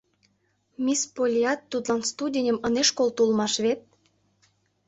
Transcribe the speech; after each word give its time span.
—Мисс 0.83 1.01
Поллиат 1.15 1.59
тудлан 1.71 2.01
студеньым 2.09 2.57
ынеж 2.67 2.89
колто 2.97 3.19
улмаш 3.25 3.53
вет? 3.65 3.79